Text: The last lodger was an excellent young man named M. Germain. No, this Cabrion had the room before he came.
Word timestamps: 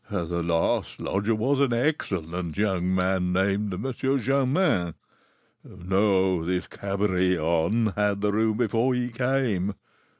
The 0.09 0.41
last 0.41 0.99
lodger 0.99 1.35
was 1.35 1.59
an 1.59 1.73
excellent 1.73 2.57
young 2.57 2.95
man 2.95 3.31
named 3.33 3.71
M. 3.71 3.93
Germain. 3.93 4.95
No, 5.63 6.43
this 6.43 6.65
Cabrion 6.65 7.93
had 7.95 8.21
the 8.21 8.31
room 8.31 8.57
before 8.57 8.95
he 8.95 9.09
came. 9.09 9.75